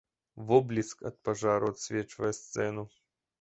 Водбліск 0.51 1.03
ад 1.09 1.19
пажару 1.29 1.69
асвечвае 1.75 2.33
сцэну. 2.41 2.89